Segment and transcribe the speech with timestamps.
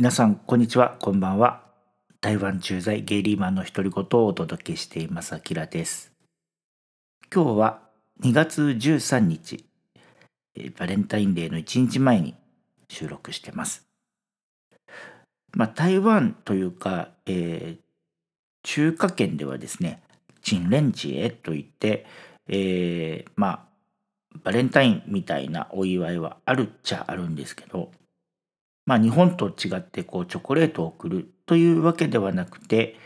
[0.00, 0.96] 皆さんこんにちは。
[0.98, 1.60] こんばんは。
[2.22, 6.14] 台湾駐在ゲイリーマンの独り言をお届けしていますあきらです。
[7.30, 7.82] 今日は
[8.22, 9.62] 2月13日
[10.78, 12.34] バレンタインデーの1日前に
[12.88, 13.86] 収録してます。
[15.52, 17.78] まあ台湾というか、えー、
[18.62, 20.02] 中華圏ではですね
[20.40, 22.06] チンレンチエといって、
[22.48, 27.90] えー、まあバレンタインみたいなお祝いはあるっちゃあるんですけど
[28.86, 32.96] まあ日本と違ってこうチョコレートを送るというわけではなくて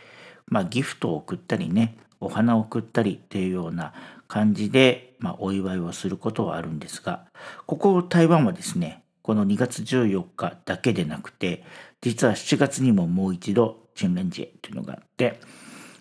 [0.46, 3.92] まあギフトを送ったりねお花を送ったりっていうような
[4.28, 7.26] 感じで、まあ、お祝いをすることはあるんですが
[7.66, 11.64] ここ台湾はですねこの2月14日だけでなくて
[12.00, 15.40] 実は7月にももう一度チンレンジエというのがあって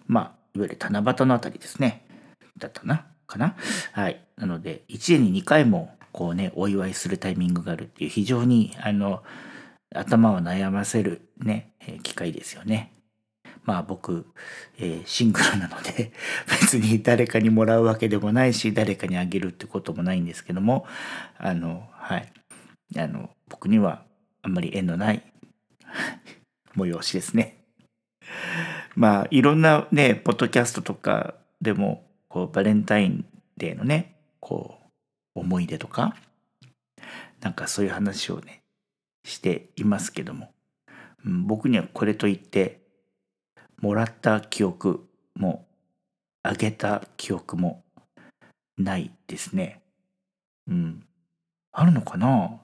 [0.08, 2.05] まあいわゆる七夕のあたりですね。
[2.58, 3.55] だったなかな。
[3.92, 4.22] はい。
[4.38, 9.23] なので1年に2回もこうねお祝いするタイミングがあるっていう非常にあの
[9.93, 12.93] 頭を悩ませるね、え機会ですよね。
[13.66, 14.25] まあ僕、
[14.77, 16.11] えー、シングルなので
[16.50, 20.85] 別に誰かにもらうわけでもないし誰かにあげるってこともないんですけども
[21.38, 22.31] あのはい
[22.97, 24.03] あの僕には
[24.41, 25.23] あんまり縁のない
[26.75, 27.57] 催しですね。
[28.95, 33.25] まあいろんなねポッドキャストとかでもこうバレンタイン
[33.57, 34.80] デーのねこ
[35.35, 36.16] う思い出とか
[37.39, 38.62] なんかそういう話をね
[39.23, 40.53] していますけども、
[41.25, 42.81] 僕にはこれといって
[43.81, 45.66] もらった記憶も
[46.43, 47.83] あげた記憶も
[48.77, 49.81] ないですね。
[50.67, 51.05] うん。
[51.71, 52.59] あるのかな？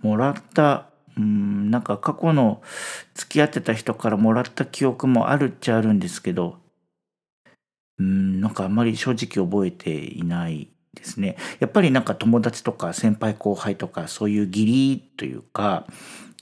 [0.00, 2.62] もらったうん、なんか過去の
[3.14, 6.58] 付き合ってた人からもらった記憶もあるっちゃあるんですけど、
[7.98, 11.36] うん、なんかあんまり正直覚えていないですね。
[11.60, 15.86] やっぱりなんか友達とか先輩後輩とかそういう義理というか、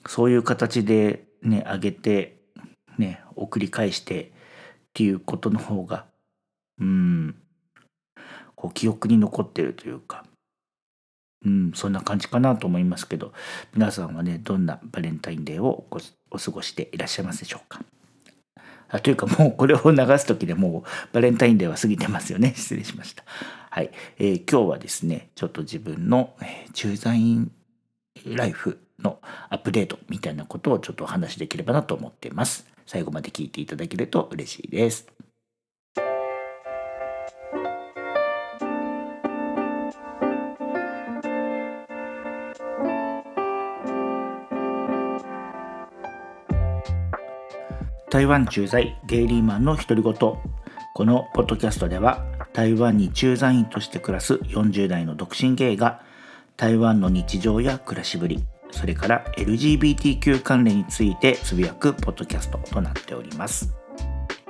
[0.07, 2.41] そういう形でね、あげて、
[2.99, 4.29] ね、送り返してっ
[4.95, 6.07] ていうことの方が、
[6.81, 7.35] うん、
[8.55, 10.25] こう記憶に残ってるというか、
[11.45, 13.33] うん、そんな感じかなと思いますけど、
[13.75, 15.87] 皆さんはね、どんなバレンタインデーを
[16.31, 17.81] お過ごしていらっしゃいますでしょうか？
[18.89, 22.55] あというかもうこれを流す時でもうバレンタインデーは過ぎてますよね。
[22.57, 23.25] 失礼しました。
[23.77, 23.91] はい。
[24.17, 27.53] えー、今日はですね、ちょっと自分の、えー、駐在員
[28.25, 29.21] ライフの
[29.51, 32.67] アップデートみたいなことをちょっとお話しできればなと思っています。
[32.87, 35.07] 最後まで聞いていただけると嬉しいです。
[48.09, 50.41] 台湾駐在ゲイリーマンの独り言こ
[51.05, 56.01] のポッドキャストでは台湾に駐在員として暮らす40代の独身ゲイが
[56.57, 63.75] 台湾の日常や暮らしぶりそれから LGBTQ 関連についてつぶやくポッドキャストとなっております。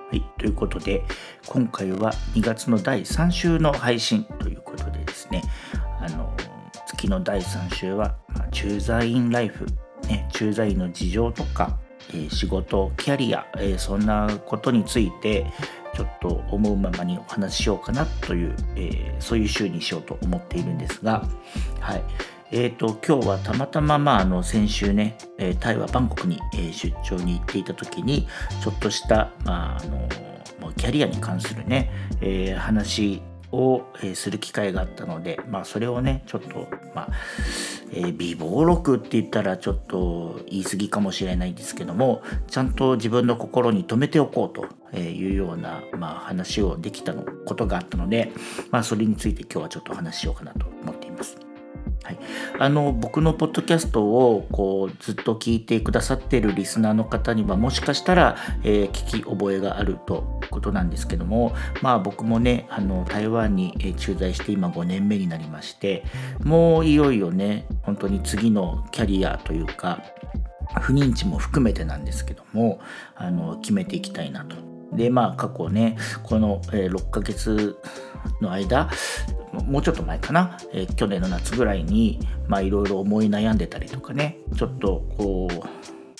[0.08, 1.02] はい、ということで
[1.48, 5.42] 今回は2月の第3週の配信ということでですね
[6.00, 6.32] あの
[6.86, 9.66] 月の第3週は、まあ、駐在員ライフ、
[10.08, 11.76] ね、駐在員の事情とか
[12.14, 15.46] え仕事キャリア、えそんなことについて
[15.96, 21.26] ちょっと思うままにお話ししようかなという、えそういう週にしようと思っているんですが、
[21.80, 22.02] はい。
[22.52, 28.28] えーと、今日はたまたま、まあ、あの先週ね、えタイはバンコクに、え出張に行っていた時に
[28.62, 31.90] ちょっとした、まあ、あのキャリアに関するね、
[32.20, 33.22] えー、話
[33.56, 37.08] を、する機会があったので、まあ、それをねちょっと、まあ
[37.92, 48.32] えー、美貌録って言ったらちょっと言い過ぎかもしれないんですけどもちゃんと自分の心に留めておこうというような、まあ、話をできたのことがあったので、
[48.70, 51.45] まあ、それについて今日はちょっと話しようかなと思っています。
[52.06, 52.18] はい、
[52.60, 61.52] あの僕のポッドキャストをこうずっと聞いてくださっているリスナーの方にはもしかしたら、えー、聞き覚えがあるということなんですけども
[61.82, 66.04] まあ僕もねあの台湾に駐在して今5年目になりまして
[66.44, 70.00] もういよいよね本当に次のキャリアというか
[70.80, 72.78] 不妊地も含めてなんですけども
[73.16, 74.54] あの決めていきたいなと。
[74.92, 77.76] でまあ過去ねこの、6ヶ月
[78.40, 78.88] の間
[79.60, 82.20] もうちょっと前かな、えー、去年の夏ぐらいに
[82.62, 84.38] いろいろ思い悩んでたりとかね。
[84.56, 85.66] ちょっとこう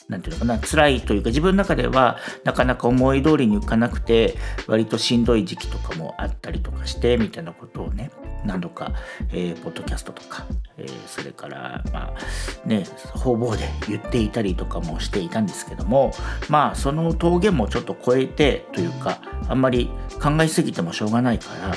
[0.09, 0.59] なんていうのかな？
[0.61, 4.37] 辛いというか自分の中ではなかなか思い通りにいかなくて
[4.69, 8.12] 割としんどい時期とかもあったりとかしてみたいなことをね
[8.44, 8.93] 何度か、
[9.33, 10.47] えー、ポッドキャストとか、
[10.79, 12.85] えー、それからまあね
[13.15, 16.12] 方々で言っていたりとかもしていたんですけども
[16.49, 19.90] まあその峠もちょっと超えてというかあんまり
[20.22, 21.76] 考えすぎてもしょうがないから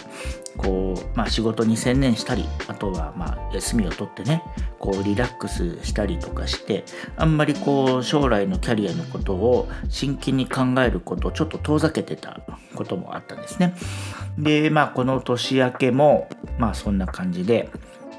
[0.57, 4.44] こう、まあ、仕事に専念したりあとはまあ休みを取ってね
[4.77, 6.83] こうリラックスしたりとかして
[7.16, 12.42] あんまりこう将来のキャリアのことを真剣に考えることをちょっと遠ざけてた
[12.75, 13.75] こともあったんですね。
[14.38, 17.69] でまあこの年明けもまあそんな感じで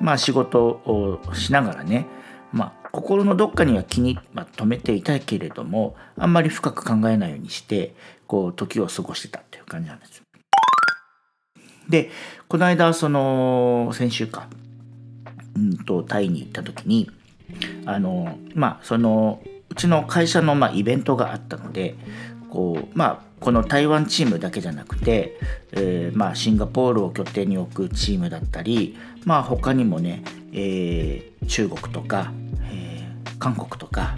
[0.00, 2.06] まあ仕事をしながらね
[2.53, 4.19] まあ心のどっかには気に
[4.56, 7.94] 留めていたけれどもあんまり深く考えないようにして
[8.31, 10.23] こう時を過ごしてたっていう感じなんです。
[11.88, 12.11] で
[12.47, 14.47] この間その先週か、
[15.56, 17.11] うんとタイに行った時に
[17.87, 21.97] あのまあそのうちの会社のまあイベントがあったので
[22.50, 25.37] こうまあこの台湾チームだけじゃなくて、
[25.73, 30.23] えー、まあシンガポールを拠点に置くチームだったりまあ他にもね、
[30.53, 32.32] えー、中国とか、
[32.71, 34.17] えー、韓国とか、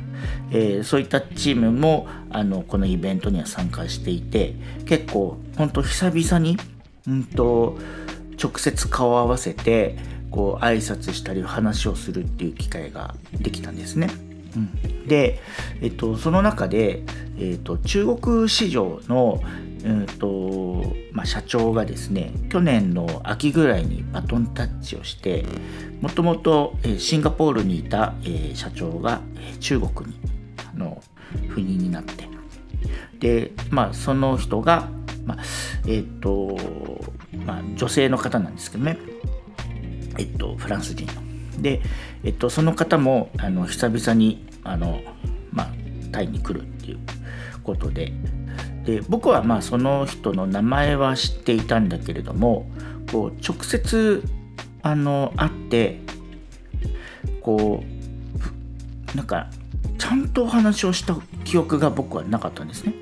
[0.50, 4.54] えー、そういったチームもあのこのイベントには参加していて
[4.86, 6.56] 結構ほんと久々に
[7.06, 7.78] うんと
[8.42, 9.96] 直接顔を合わせて
[10.30, 14.08] こう挨拶したり話をするっていう機会ができたんですね。
[14.56, 15.40] うん、で、
[15.80, 17.02] えっと、その中で、
[17.38, 19.42] えっと、中国市場の、
[19.84, 25.44] えっとまあ、社長がですね去年の秋ぐらいにバトンタッチをして
[26.00, 28.14] もともとシンガポールにいた、
[28.54, 29.20] 社長が
[29.60, 30.16] 中国に
[30.72, 31.02] あの
[31.48, 32.28] 赴任になって
[33.18, 34.88] で、まあ、その人が
[35.26, 35.38] まあ、
[35.86, 36.56] えっ、と、
[37.46, 38.98] まあ、女性の方なんですけどね、
[40.18, 41.62] えっ、と、フランス人の。
[41.62, 41.80] で、
[42.24, 45.00] えっ、と、その方も、あの、久々に、あの、
[45.52, 45.68] まあ、
[46.10, 46.98] タイに来るっていう
[47.62, 48.12] ことで、
[48.84, 52.66] で、僕はまあ、その人の名前は知っていたんだけれども、
[53.10, 54.22] こう、直接、
[54.82, 56.00] あの、会って、
[57.40, 57.84] こ
[59.14, 59.48] う、なんか、
[59.98, 62.94] ちゃんとお話をした記憶が僕はなかったんですね。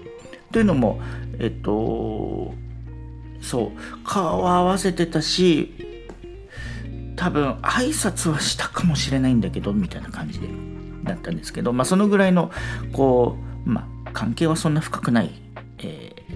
[0.52, 1.00] というのも、
[1.38, 2.54] えっと
[3.40, 5.72] そう顔を合わせてたし
[7.16, 10.48] 多分挨拶はしたかもしれないんだけどみたいな感じで
[11.04, 12.50] だったんですけど、まあ、そのぐらいの
[12.92, 13.36] こ
[13.66, 15.30] う、まあ、関係はそんな深くない、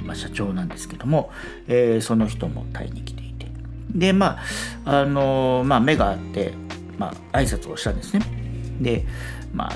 [0.05, 1.31] まあ、社長なんですけども、
[1.67, 3.47] えー、その人もタイに来ていて
[3.91, 4.39] でま
[4.85, 6.53] ああのまあ、目があって、
[6.99, 8.25] まあ挨拶をしたんですね
[8.81, 9.07] で
[9.53, 9.73] まあ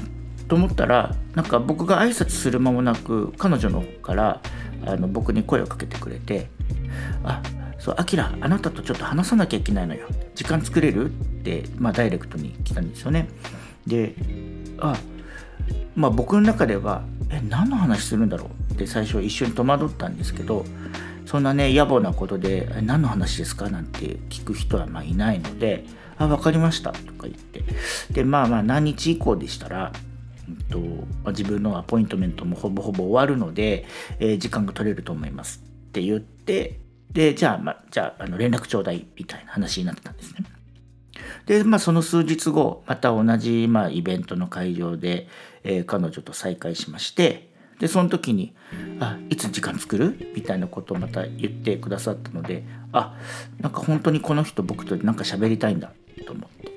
[0.49, 4.41] と思ったらなんか僕が挨拶する間もなく彼女の方から
[4.87, 6.49] あの僕に声をかけてくれて
[7.23, 7.43] 「あ
[7.79, 13.29] そうアキラあなたとちょっと話さなきゃいけないのよ時間作れる?」って、まあ、ダイレクトに来たんですよね。
[13.87, 14.15] で
[14.81, 14.97] あ
[15.95, 18.49] まあ僕の中では「え何の話するんだろう?」
[18.79, 20.65] って最初一瞬戸惑ったんですけど
[21.27, 25.85] そんなね野暮なことで「何の話ですか?」なんて聞く人はまあいないので
[26.17, 27.65] 「あ分かりました」とか言って
[28.13, 29.93] でまあまあ何日以降でしたら
[30.71, 30.85] とま
[31.27, 33.85] あ、自分のアポイントメントもほぼほぼ終わるので、
[34.19, 36.81] えー、時間が取れると思いますって言って
[37.13, 40.45] でじゃあ、まあ、じゃああの連絡ちょうだいみたいな話になったんですね。
[41.45, 45.29] で、まあ、その数日後また同じ、まあ、イベントの会場で、
[45.65, 47.48] えー、彼女と再会しまして
[47.79, 48.53] でその時に
[49.01, 53.15] 「あいつ時間作る?」みたいなことをまた言ってくださったのであ
[53.61, 55.93] なんか本当にこの人僕となんか喋りたいんだ
[56.27, 56.73] と思って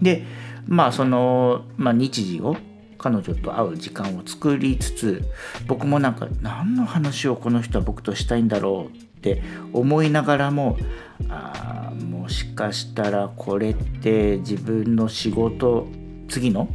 [0.00, 0.24] で
[0.66, 2.56] まあその、まあ、日時を
[2.98, 5.24] 彼女と会う時間を作りつつ
[5.66, 9.42] 僕もなんか何の話をこの人は僕としたいんだろうって
[9.72, 10.76] 思いながらも
[11.28, 11.92] あ
[12.28, 15.86] もしかしたらこれって自分の仕事
[16.28, 16.68] 次の、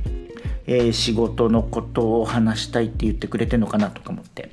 [0.65, 4.49] えー、仕事のことを話したいって言ってくれてるのかなとか思って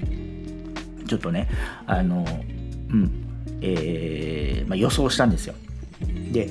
[1.07, 1.49] ちょっとね
[1.87, 2.25] あの
[2.91, 3.27] うん
[3.63, 5.55] えーまあ、予想したんですよ。
[6.33, 6.49] で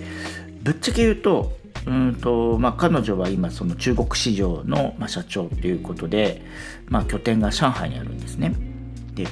[0.62, 1.58] ぶっちゃけ言うと
[1.88, 6.42] うんとまあ、彼女は今その中国市場の、まあ、社長ということで、
[6.88, 8.54] まあ、拠点が上海にあるんですね。
[9.16, 9.28] で、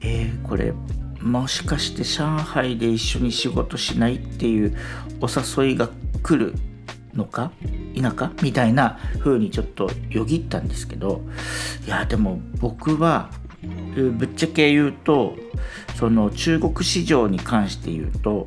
[0.00, 0.72] えー、これ
[1.20, 4.76] もしかして上海で一緒に仕事しないっていう
[5.20, 5.88] お誘いが
[6.22, 6.54] 来る
[7.14, 7.52] のか
[7.94, 11.22] 否かみたいな風にちょっとよぎったんですけど
[11.86, 13.30] いやでも僕は
[13.94, 15.36] ぶっちゃけ言うと
[15.96, 18.46] その中国市場に関して言うと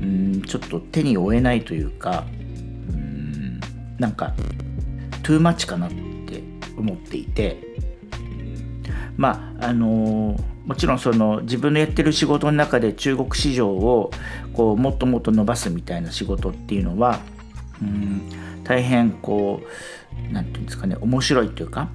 [0.00, 2.24] うんちょっと手に負えないというか
[2.88, 3.60] うん
[3.98, 4.34] なんか
[5.22, 6.42] トゥーマッチかなって
[6.76, 7.62] 思っていて
[9.16, 14.10] まああのもちろんその自分のやってる仕事の中で中国市場を
[14.52, 17.20] こうもっともっと伸ばすみたいな仕事っていうのは
[17.80, 18.30] うん
[18.64, 21.88] 大変こう何て言うんですかね面白いというか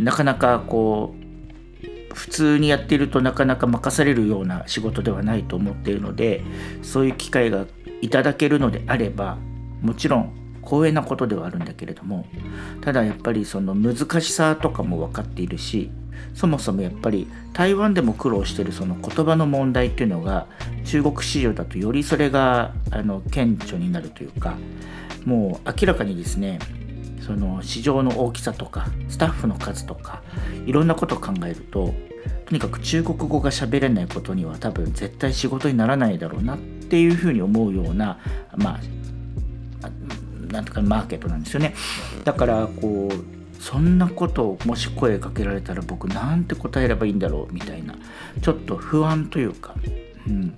[0.00, 6.42] なかなかこう普通にやっているとなかなか任されるような仕事ではないと思っているので
[6.82, 7.66] そういう機会が
[8.00, 9.36] いただけるのであれば
[9.82, 10.32] もちろん
[10.64, 12.26] 光栄なことではあるんだけれども
[12.80, 15.90] ただやっぱりその難しさとかも分かっているし
[16.34, 20.46] そもそもやっぱり台湾でも苦労してるその言葉の問題っていうのが
[20.84, 24.56] 中国市場だとよりそれがあの顕著になるというか
[25.24, 26.58] もう明らかにですね
[27.24, 30.22] その市場の大きさとかスタッフの数とか
[30.66, 31.94] いろんなことを考えると
[32.46, 38.18] とにかく中国語が喋れないことには多分絶対仕事にならないだろうなっていうふうに思うような
[38.56, 38.80] まあ
[40.52, 41.74] なんとかマーケットなんですよね。
[42.24, 47.94] だからこうそんなことをもし声かけられたら僕なんて答えればいいんだろうみたいな
[48.42, 49.74] ちょっと不安というか、
[50.28, 50.54] うん、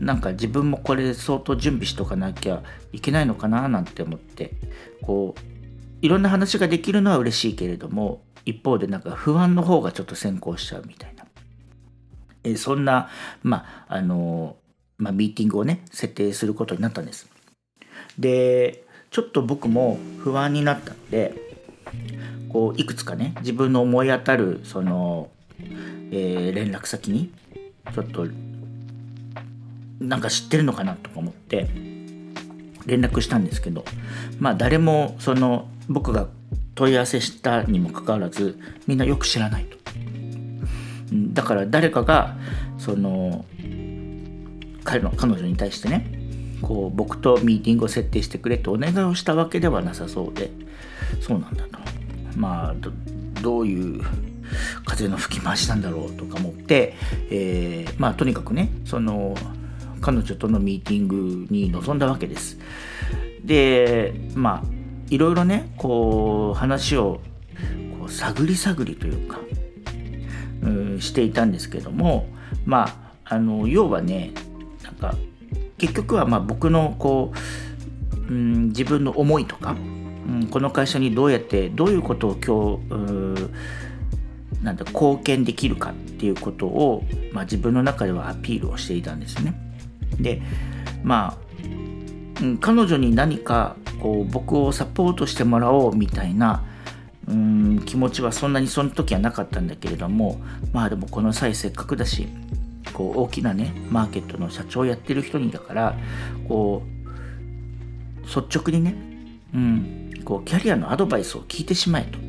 [0.00, 2.62] なんか自分もこれ相当準備しとかなきゃ
[2.94, 4.52] いけないのかななんて思って
[5.02, 5.40] こう
[6.00, 11.26] いろんな話ができるのは嬉しいけれども一方でなんか不安の方がちょっと先行しちゃうみたいな、
[12.42, 13.10] えそんな、
[13.42, 14.56] まああの
[14.96, 17.28] まあ、ミーティングをね設定することになったんです。
[18.18, 21.49] でちょっと僕も不安になったので
[22.48, 25.30] こういくつかね自分の思い当たるその、
[26.10, 27.32] えー、連絡先に
[27.94, 28.26] ちょっと
[30.00, 31.68] なんか知ってるのかなとか思って
[32.86, 33.84] 連絡したんですけど
[34.38, 36.28] まあ誰もその僕が
[36.74, 39.80] 問い合わせしたにもかかわらずみんなよく知らないと。
[41.12, 42.36] だから誰かが
[42.78, 43.44] その
[44.84, 46.06] 彼の彼女に対してね
[46.62, 50.50] こう僕とミーティングを設定してくれとお願いをしたわけではなさそうで
[51.20, 51.78] そうなんだと
[52.36, 52.74] まあ
[53.42, 54.02] どういう
[54.84, 56.94] 風の吹き回しなんだろうとか思って、
[57.30, 59.34] えー、まあとにかくねその
[60.00, 62.58] 彼女とのミーティングに臨んだわけです。
[63.44, 67.20] でまあいろいろねこう話を
[67.98, 69.40] こう探り探りというか、
[70.62, 72.28] うん、していたんですけども
[72.64, 72.88] ま
[73.24, 74.32] ああの要はね
[74.82, 75.14] なんか
[75.78, 77.32] 結局はまあ僕のこ
[78.12, 79.74] う、うん、自分の思いとか、
[80.26, 83.50] うん、この会社にどうやってどういうことを今日
[84.62, 89.54] なんだ貢献できるかっていうことを、まあ、自分の中ではアピールをしていたんですね。
[90.18, 90.42] で
[91.02, 91.38] ま
[92.40, 96.64] あ、うん、彼女に何かこう僕をサポートしてもらおうみたいな
[97.28, 100.40] うん気持ちはそんなにその時はなかったんだけれども
[100.72, 102.28] まあでもこの際せっかくだし
[102.92, 105.96] こう大きなねマーケットの社長をやってる人にだから
[106.48, 108.94] こう率直にね、
[109.54, 112.22] うん、こうキャリアのアドバイスを聞いてしまえと、う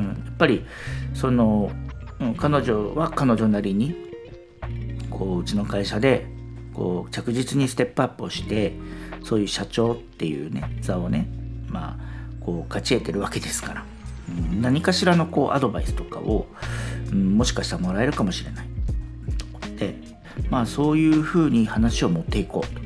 [0.00, 0.64] ん、やっぱり
[1.14, 1.70] その、
[2.20, 3.96] うん、彼女は彼女なりに
[5.10, 6.26] こううちの会社で
[6.74, 8.74] こう着実にステップアップをして
[9.22, 11.28] そういう社長っていうね座をね
[11.68, 13.84] まあこう勝ち得てるわけですから、
[14.28, 16.46] うん、何かしらのこうアドバイスとかを、
[17.10, 18.66] うん、もしかしたらもらえるかもしれない。
[19.38, 19.94] と思って
[20.50, 22.80] まあそういうふうに話を持っていこうと。
[22.80, 22.82] い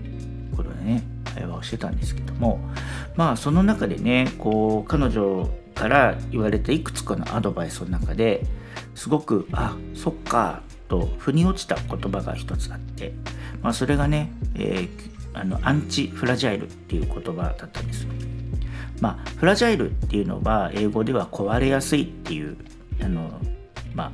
[0.52, 1.02] うことでね
[1.34, 2.60] 会話をしてたんですけども
[3.20, 8.46] まあその中でねこう彼女から言われたいくつかのアドバイスの中で
[8.94, 13.12] すごくあそっかと腑に落ちた言葉が一つあって、
[13.60, 14.88] まあ、それがね、えー、
[15.34, 18.06] あのアンチフラジャイルっていう言葉だったんです。
[19.02, 22.56] まあ、フラジャイルっていうのは英語では壊れやすいっていう
[23.02, 23.30] あの、
[23.94, 24.12] まあ、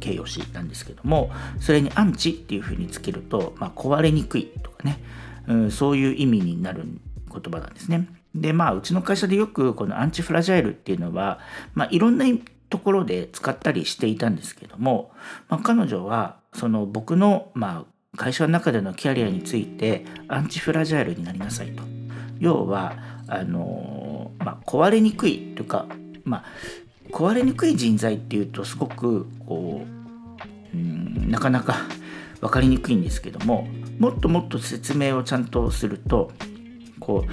[0.00, 4.98] 形容詞なんですけどもそれにアンチっていうふうにつけると、まあ、壊れにくいとかね、
[5.46, 6.82] うん、そういう意味になる
[7.30, 8.08] 言葉なんですね。
[8.34, 11.38] でまあうちの会社でよくこのアンチフラジャイルっていうのは、
[11.74, 12.26] まあ、いろんな
[12.68, 15.12] ところで使ったりしていたんですけども、
[15.48, 21.82] まあ、彼女はその僕の、まあ、会社の中でのキャリアについてアンチフラジャイルになりなさいと。
[22.40, 22.96] 要は
[23.28, 25.86] あの、まあ、壊れにくいというか、
[26.24, 26.44] まあ、
[27.10, 31.76] 壊れにくい人材っていうとすごくこううんなかなか
[32.40, 36.32] 分かりにくいんですけどももっともっと説明をちゃんとすると
[37.00, 37.30] こう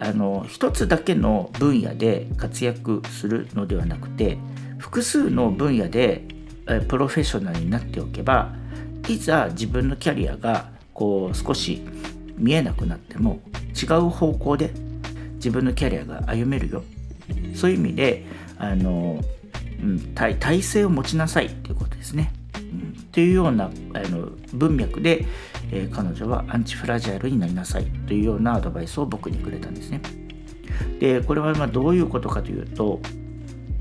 [0.00, 4.38] あの一つだけの分野で活躍するのではなくて
[4.78, 6.24] 複数の分野で
[6.88, 8.52] プロフェッショナルになっておけば
[9.08, 11.82] いざ自分のキャリアがこう少し
[12.36, 13.40] 見えなくなっても
[13.80, 14.70] 違う方向で
[15.36, 16.82] 自分のキャリアが歩めるよ
[17.54, 18.24] そういう意味で
[18.58, 19.22] あの、
[19.82, 22.32] うん、体体制を持ちなさいっていうことですね。
[23.18, 23.68] っていうようなあ
[24.10, 25.26] の文脈で、
[25.72, 30.00] えー、彼女はアンチフラジャイルになりなさいというようなアドバイスを僕にくれたんですね。
[31.00, 33.00] でこれはまどういうことかというと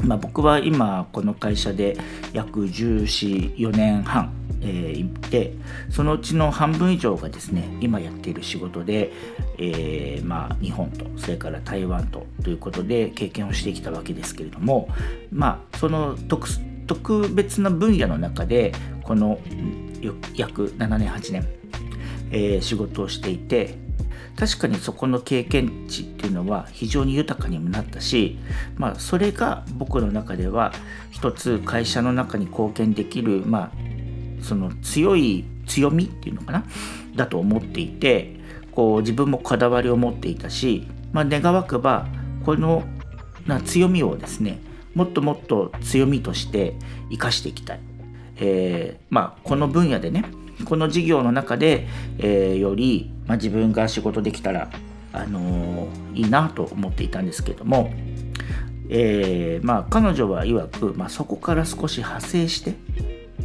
[0.03, 1.97] まあ、僕は今この会社で
[2.31, 5.53] 約1414年半、えー、いて
[5.89, 9.11] そのうちの半分以上がですね今やっている仕事で、
[9.57, 14.87] えー、まあ、日本とそれから台湾とということで経験をしてきたわけですけれども
[15.31, 16.47] まあその特
[16.87, 18.73] 特別な分野の中で
[19.07, 19.39] この
[20.35, 21.47] 約7年8年、
[22.31, 23.75] えー、仕事をしていて
[24.35, 28.37] 確かにそこの経験値っていうのは非常に豊かにもなったし、
[28.75, 30.73] まあ、それが僕の中では
[31.09, 36.65] 一つ会社の中に貢献できる、まあ、その強い強みっていうのかな？
[37.15, 38.39] だと思っていて
[38.71, 42.05] こう自分もこだわりを持っていたし、まあ、願わくば
[42.45, 42.83] この
[43.47, 44.59] な強みをですね
[44.93, 46.75] もっともっと強みとして
[47.09, 47.79] 生かしていきたい、
[48.39, 50.25] えー、まあ、この分野でね
[50.65, 54.69] この事業の中で、えー、より、まあ、自分が仕事できたら、
[55.13, 57.91] あのー、いいなと思っていたんですけども、
[58.89, 62.75] え、まあ、彼女は曰く、まあ、そこから少し派生して、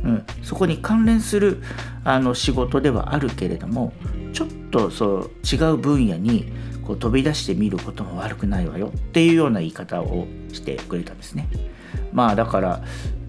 [0.05, 1.63] うん、そこに関連する
[2.05, 3.93] あの仕事ではあるけれども
[4.33, 6.53] ちょっとそう違う分野に
[6.85, 11.49] こう飛び出してみることも悪くないわよっていうような言い方をしてくれたんですね。
[12.13, 12.83] まあだから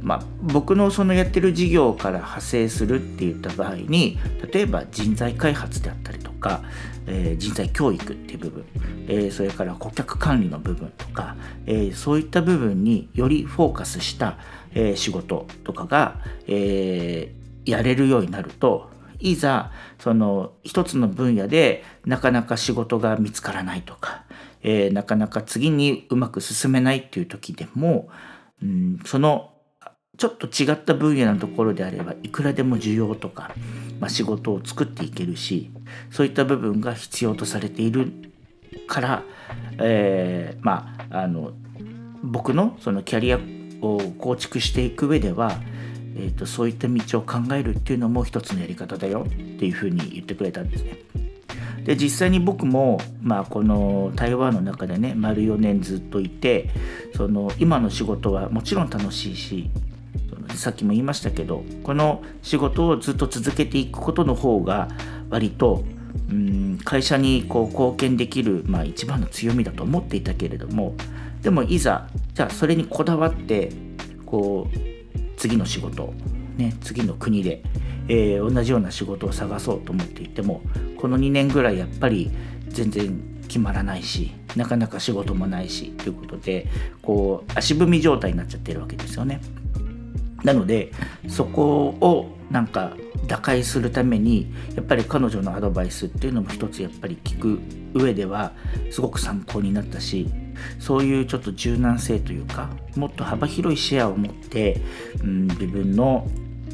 [0.03, 4.19] まあ、僕のそのやってる事業から派生するって言った場合に
[4.51, 6.61] 例えば人材開発であったりとか、
[7.07, 8.65] えー、人材教育っていう部分、
[9.07, 14.37] えー、それから顧客管理の部分とか、えー、そういった部分によりフォーカスした、
[14.75, 17.31] え仕事とかが、え
[17.65, 24.25] やれるようになるといざその一つの分野でなかなか仕事が見つからないとか、
[24.63, 28.09] えなかなか次にうまく進めないっていう時でも、
[28.61, 29.52] うん、その
[30.17, 33.51] ちょっと違った分野のところであればいくらでも需要とか、
[33.99, 35.71] まあ、仕事を作っていけるし
[36.11, 38.11] そういった部分が必要とされている
[38.87, 39.23] から、
[39.79, 41.53] えー、まああの
[42.23, 43.39] 僕のそのキャリア
[43.81, 45.59] を構築していく上では、
[46.15, 50.97] えーと、そういった道を考えるっていうのも一つのやり方だよっていうふうに言ってくれたんですね。
[51.83, 56.69] で実際に僕も、まあ、この台湾の中でね丸4年ずっといて
[57.17, 59.69] その今の仕事はもちろん楽しいし
[60.57, 64.87] さっきも言いましたけどこの仕事をずっと続けていくことの方が
[65.29, 65.83] 割と
[66.29, 70.95] うん会社にこう貢献できる、まあ、一番の強みだと思っていたけれども
[71.41, 73.71] でもいざじゃあそれにこだわって
[74.25, 74.77] こう
[75.37, 76.13] 次の仕事、
[76.57, 77.61] ね、次の国で、
[78.07, 80.61] えー、同じような仕事を探そうと思っていても
[80.97, 82.31] この2年ぐらいやっぱり
[82.69, 86.67] 全然決まらないしなかなか仕事もないしということで
[87.01, 89.41] こう足踏み状態になっちゃってるわけですよね。
[90.43, 90.91] なので
[91.27, 92.93] そこをなんか
[93.27, 97.59] 打開するためにやっぱり彼女のアドバイスっていうのも一つやっぱり聞く
[97.93, 98.51] 上では
[98.91, 100.29] すごく参考になったし
[100.79, 104.81] そういうちょっと柔軟性というかもっと幅広いシェアを持って、
[105.23, 106.27] うん、自分の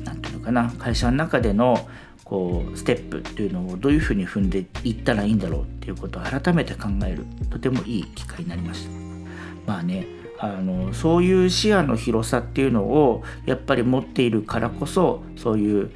[0.04, 1.88] 何て言うのかな会社の中での
[2.24, 8.92] こうステップっていうのをどういうふうに踏んでいったらいいんだろうっていうことを改めて考えるとてもいい機会になりました。
[9.66, 10.06] まあね
[10.42, 15.92] あのそういう視野の広さっていうのをやっぱり持っているからこそそういう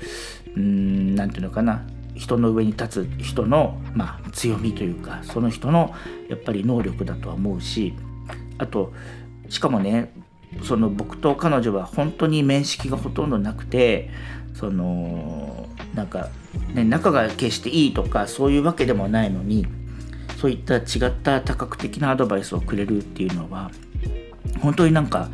[0.56, 5.96] 何て言うのかな人の上に立つ人の、まあ、強みというかその人の
[6.30, 7.94] やっぱり能力だとは思うし
[8.58, 8.94] あと
[9.50, 10.14] しかもね
[10.62, 14.10] その僕と彼女は本当に面識がほとんどなくて
[14.54, 16.30] そのなんか、
[16.74, 19.66] ね、仲が決していいとかそういうわけでもないのに
[20.38, 23.72] そういった違った多角的なアドバイスをくれるっていうのは
[24.60, 25.30] 本当になんか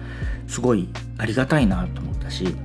[0.47, 2.55] すごいありがたいなと思ったし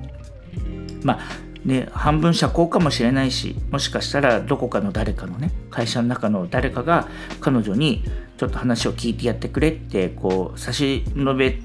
[1.02, 7.08] まあね半分社交かもしれないしもしかしたらどこかの誰かのね会社の中の誰かが
[7.40, 8.04] 彼女に
[8.36, 11.58] ちょっと話を聞いてやってくれってこう差し伸べ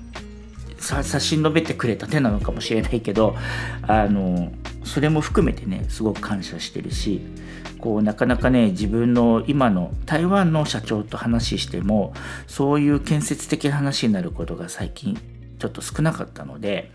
[0.77, 3.35] 差し伸べてくれた手なのかもしれないけど
[3.81, 4.51] あの
[4.85, 7.21] それも含めてねすごく感謝してるし
[7.79, 12.13] こうなかなかね自分の今の台湾の社長と話しても
[12.47, 15.17] そういう建設的な話になることが最近
[15.59, 16.91] ちょっと少なかったので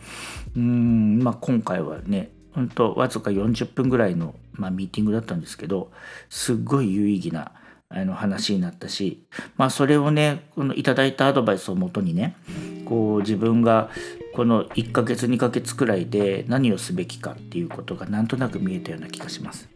[0.54, 5.90] うーん、まあ、今回はね本当わずか40分ぐらいの、まあ、ミーティングだったんですけど
[6.28, 7.52] すっごい有意義な
[7.88, 9.24] あの話になったし、
[9.56, 12.36] まあ、それをねこのいただいたアドバイスをもとにね
[12.84, 13.90] こう自分が
[14.34, 19.73] この1ヶ月2ヶ月くらいで何をすべきかっていうことがなんとなく見えたような気がします。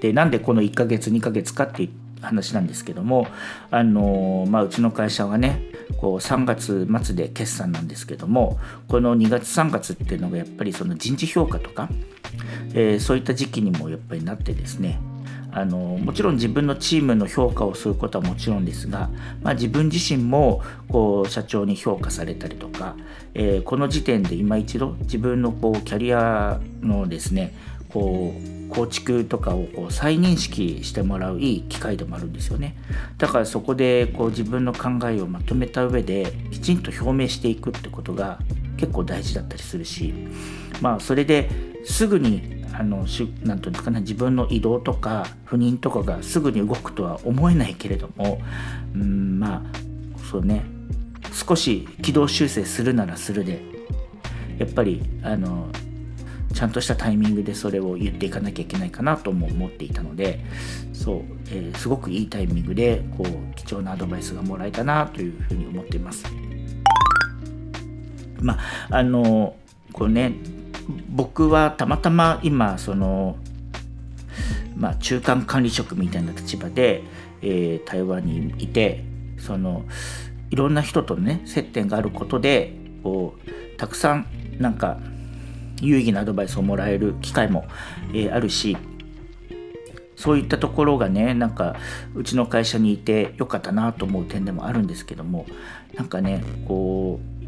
[0.00, 3.26] でなんでこの1ヶ月2ヶ月かっていう話なんですけども
[3.70, 5.62] あの、まあ、うちの会社はね
[5.98, 8.58] こう3月末で決算なんですけども
[8.88, 11.88] この2月3月っていうのがやっぱりその人事評価とか、
[12.74, 15.00] えー、そういった時期にもやっぱりなってですね
[15.50, 19.08] あのもちろん自分のチームの評価をすることはもちろんですが、
[19.42, 22.96] まあ、自分自身もこう社長に評価されたりとか、
[23.34, 27.54] えー、この時点で今一度自分のこうキャリアのですね
[27.92, 32.76] こう構築とかをこう再認識してもらういい機会でもあるんですよね。
[33.16, 38.38] だからそこでこう自分の考えをまとめた上できちんと表明していくってことが
[38.76, 40.12] 結構大事だったりするし
[40.80, 41.50] まあそれで
[41.84, 48.40] すぐにあのしなんていうんですかね自分の移動とか不妊とかがすぐに動くとは思えないけれども
[48.94, 50.64] うんまあそうね
[51.32, 53.60] 少し軌道修正するならするで
[54.58, 55.68] やっぱりあの
[56.54, 60.40] ちゃんとしたタイミングでそれを言っていかなきゃいけないかなとも思っていたので
[60.92, 61.18] そう、
[61.50, 66.24] えー、すごくいいタイミングでこう貴重なアドバイスがもらえたなというふうに思っています。
[68.40, 68.58] ま
[68.90, 69.56] ああの
[69.92, 70.32] これね
[71.08, 73.36] 僕はたまたま今その
[74.78, 77.02] まあ、中間管理職みたいな立場で、
[77.42, 79.02] えー、台湾にいて
[79.36, 79.84] その
[80.50, 84.26] いろんな人とね接点があることでこうたくさん
[84.58, 84.98] なんか
[85.80, 87.66] 有意義なアドバイスをもらえる機会も、
[88.12, 88.76] えー、あるし
[90.16, 91.76] そういったところがねなんか
[92.14, 95.46] うちの会社にいてよかったなと思う点でもあるんですけども
[95.94, 97.38] なんかねこう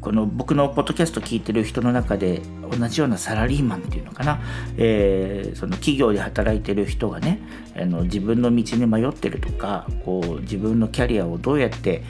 [0.00, 2.40] この僕のポッドキャスト聞いてる人の中で
[2.78, 4.40] 同じようなサラリーマンっていうのかな、
[4.76, 7.40] えー、その企業で働いてる人がね
[7.76, 12.02] あの自分の道に迷ってるとかこう自分のキャリアをどうやって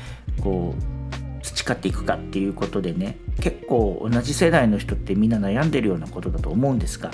[0.42, 0.95] こう
[1.66, 7.10] 培っていくかっていうことでね結構同じ世代の人ってみんな悩んでるようなことだと思うんですが、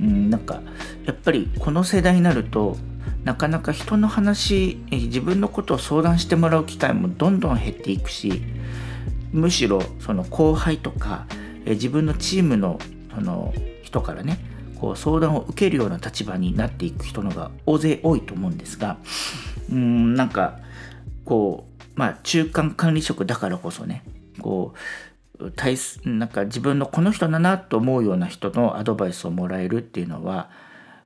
[0.00, 0.62] うん、なんか
[1.04, 2.76] やっぱりこの世代になると
[3.24, 8.42] なかなか人の話自分のことを相談してもらう機会もどんどん減っていくし
[9.32, 11.26] むしろその後輩とか
[11.66, 12.78] 自分のチームの
[13.14, 14.38] その人からね
[14.80, 18.98] こう相談を受けるような立場になっていく人のが大勢多いと思うんですが
[19.70, 20.58] うんなんか
[21.24, 24.04] こうまあ中間管理職だからこそね
[24.40, 30.50] こう対なんか自分のこの人だなと思うような人のアドバイスをもらえるっていうのは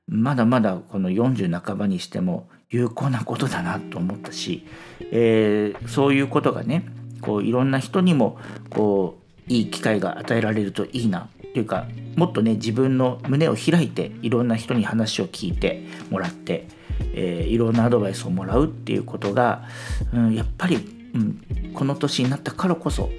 [0.07, 4.67] まだまだこの40半ばにしても有効なことだなと思ったし、
[5.11, 6.85] えー、そういうことがね
[7.21, 8.39] こういろんな人にも
[8.71, 16.69] こういい機会が与えられるといいなっていうかもっとね自分の胸を開いていろんな人に話を聞いてもらって、
[17.15, 19.65] えー、いろんなアドバイスをもらうっていうことが、
[20.13, 23.11] うん、やっぱり、うん、この年になったからこそ、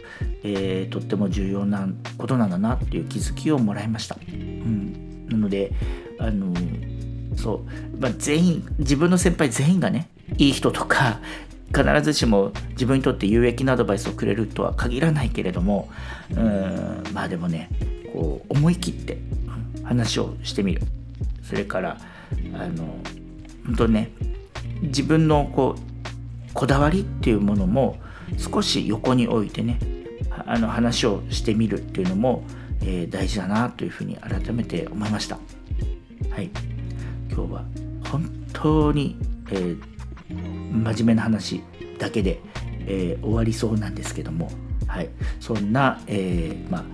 [0.44, 1.88] えー、とっても重要な
[2.18, 4.18] ことなんだなっていう気づきをもらいました。
[4.28, 5.72] うん、なので
[6.20, 6.54] あの
[7.36, 7.63] そ
[7.96, 11.20] う、まあ、全員自分の先輩全員がねいい人とか
[11.68, 15.89] 必ずしも自分にとって有益なアドバイスをくれるとは限らないけれども
[16.32, 17.70] うんまあでもね
[18.12, 19.18] こう思い切って
[19.84, 20.82] 話をしてみる。
[21.44, 21.98] それから
[22.54, 22.96] あの
[23.65, 24.12] 本当ね
[24.82, 27.98] 自分のこうこだわりっていうものも
[28.38, 29.80] 少し横に置いてね
[30.45, 32.43] あの話をしてみるっていうのも、
[32.82, 35.38] えー、大事だなというふうに改めて思いました。
[36.32, 36.50] はい、
[37.32, 37.65] 今日は
[38.10, 39.17] 本当に、
[39.52, 39.82] えー、
[40.30, 41.62] 真面目な話
[41.98, 42.39] だけで、
[42.86, 44.50] えー、終わりそうなんですけども、
[44.88, 46.86] はい、そんな、え、ま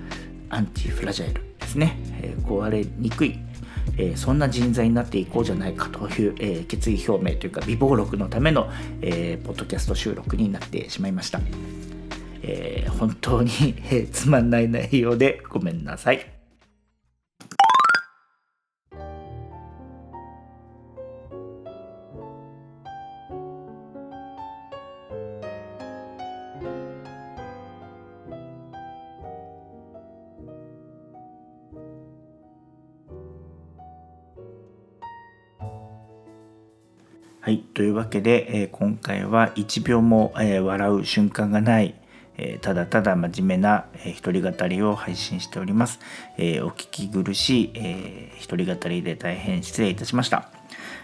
[0.49, 3.39] あ、アンチフラジャイルですね、え、壊れにくい、
[3.97, 8.69] えー、そんな人材になっていこうじゃないかという、えー、決意表明というか微暴録のための、
[9.01, 11.39] えー、ポッドキャスト収録になってしまいました。
[12.47, 16.34] え、本当に、え、つまんない内容でごめんなさい。
[37.75, 41.93] というわけで、え、今回は1秒も、え、笑う瞬間がない、
[42.37, 45.99] え、ただただ真面目な、えー、一人語りを配信しております。
[46.37, 50.49] えお聞き苦しい、えー、一人語りで大変失礼いたしました。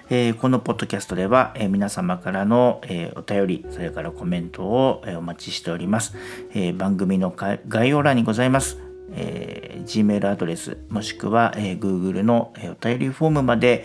[0.10, 6.16] えこのポッドキャストでは、え皆様からの、えお便り、それからコメントを、えお待ちしております。
[6.56, 8.91] え番組の概要欄にございます。
[9.14, 13.84] えー、Gmail アドレスもしくは、えー、Google の、え、お便りフォームまで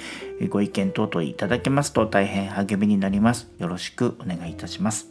[0.49, 3.49] ご意見等々いただけますと大変励みになります。
[3.59, 5.09] よろしくお願いいたします。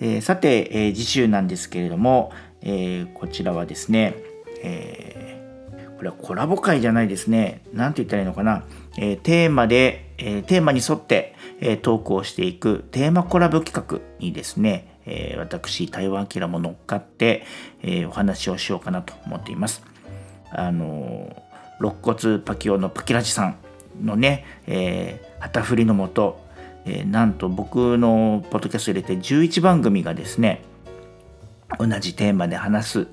[0.00, 4.14] えー、さて、えー、次週なんですけれども、えー、こちらはですね、
[4.62, 7.62] えー、これはコラボ会じゃないですね。
[7.72, 8.64] なんて言ったらいいのかな。
[8.96, 17.44] えー、テーマで、えー、テーマに沿って、えー、トークをしていくテーマコラボ企画にですね、えー、私、台湾キラも乗っかって、
[17.82, 19.82] えー、お話をしようかなと思っています。
[20.50, 23.56] あのー、肋骨パキオのパキラジさん
[24.02, 26.46] のね、えー、旗振りのもと、
[26.84, 30.62] え、なんと僕のポッドキャスト入れて11番組がですね、
[31.78, 33.06] 同じテーマで話す、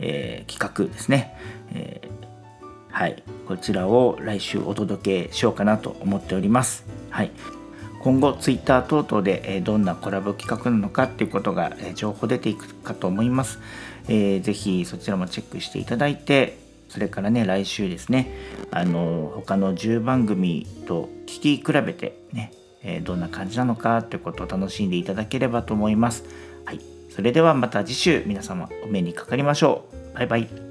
[0.00, 1.36] え、企画ですね、
[1.72, 6.84] えー、はい、こちらを来週お届けしようかなと思っております。
[7.10, 7.30] はい。
[8.00, 13.58] 今後 Twitter 等々で、どんなコラボ企画なのかっていうことが、情報出ていくかと思います、
[14.08, 16.58] えー、ぜひそちらもチェックしていただいて
[16.88, 18.28] それからね来週ですね
[18.70, 26.24] あの他の10番組と聞き比べてね、え、どんな感じなのかということを楽しんでいただければと思います。
[26.64, 26.80] はい。
[27.10, 30.14] それではまた次週皆様お目にかかりましょう。
[30.14, 30.69] バイバイ。